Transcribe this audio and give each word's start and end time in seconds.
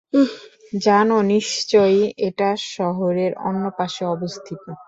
জানো 0.81 1.17
নিশ্চয়ই, 1.31 1.99
এটা 2.27 2.49
শহরের 2.69 3.31
অন্যপাশে 3.49 4.03
অবস্থিত। 4.15 4.63